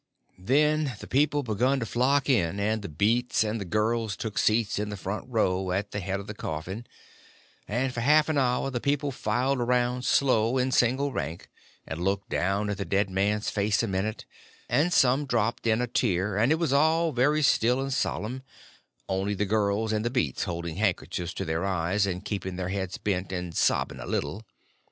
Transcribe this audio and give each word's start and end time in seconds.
Then 0.39 0.95
the 0.99 1.05
people 1.05 1.43
begun 1.43 1.79
to 1.79 1.85
flock 1.85 2.27
in, 2.27 2.59
and 2.59 2.81
the 2.81 2.89
beats 2.89 3.43
and 3.43 3.61
the 3.61 3.65
girls 3.65 4.15
took 4.15 4.39
seats 4.39 4.79
in 4.79 4.89
the 4.89 4.97
front 4.97 5.25
row 5.29 5.71
at 5.71 5.91
the 5.91 5.99
head 5.99 6.19
of 6.19 6.25
the 6.25 6.33
coffin, 6.33 6.87
and 7.67 7.93
for 7.93 7.99
a 7.99 8.03
half 8.03 8.27
an 8.27 8.35
hour 8.39 8.71
the 8.71 8.79
people 8.81 9.11
filed 9.11 9.59
around 9.59 10.03
slow, 10.03 10.57
in 10.57 10.71
single 10.71 11.11
rank, 11.11 11.51
and 11.85 12.01
looked 12.03 12.29
down 12.31 12.71
at 12.71 12.79
the 12.79 12.83
dead 12.83 13.11
man's 13.11 13.51
face 13.51 13.83
a 13.83 13.87
minute, 13.87 14.25
and 14.67 14.91
some 14.91 15.27
dropped 15.27 15.67
in 15.67 15.81
a 15.81 15.85
tear, 15.87 16.35
and 16.35 16.51
it 16.51 16.55
was 16.55 16.73
all 16.73 17.11
very 17.11 17.43
still 17.43 17.79
and 17.79 17.93
solemn, 17.93 18.41
only 19.07 19.35
the 19.35 19.45
girls 19.45 19.93
and 19.93 20.03
the 20.03 20.09
beats 20.09 20.45
holding 20.45 20.77
handkerchiefs 20.77 21.31
to 21.31 21.45
their 21.45 21.63
eyes 21.63 22.07
and 22.07 22.25
keeping 22.25 22.55
their 22.55 22.69
heads 22.69 22.97
bent, 22.97 23.31
and 23.31 23.55
sobbing 23.55 23.99
a 23.99 24.07
little. 24.07 24.41